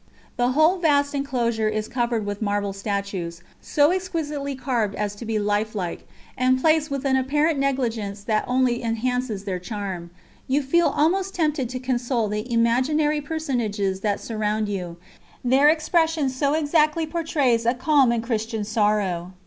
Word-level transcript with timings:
The 0.35 0.53
whole 0.53 0.79
vast 0.79 1.13
enclosure 1.13 1.67
is 1.69 1.87
covered 1.87 2.25
with 2.25 2.41
marble 2.41 2.73
statues, 2.73 3.43
so 3.61 3.91
exquisitely 3.91 4.55
carved 4.55 4.95
as 4.95 5.13
to 5.13 5.25
be 5.25 5.37
life 5.37 5.75
like, 5.75 6.07
and 6.35 6.59
placed 6.59 6.89
with 6.89 7.05
an 7.05 7.15
apparent 7.15 7.59
negligence 7.59 8.23
that 8.23 8.43
only 8.47 8.81
enhances 8.81 9.43
their 9.43 9.59
charm. 9.59 10.09
You 10.47 10.63
feel 10.63 10.87
almost 10.87 11.35
tempted 11.35 11.69
to 11.69 11.79
console 11.79 12.27
the 12.29 12.51
imaginary 12.51 13.21
personages 13.21 13.99
that 13.99 14.19
surround 14.19 14.67
you, 14.67 14.97
their 15.45 15.69
expression 15.69 16.29
so 16.29 16.55
exactly 16.55 17.05
portrays 17.05 17.67
a 17.67 17.75
calm 17.75 18.11
and 18.11 18.23
Christian 18.23 18.63
sorrow. 18.63 19.33